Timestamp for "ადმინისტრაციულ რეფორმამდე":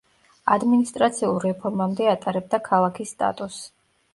0.53-2.09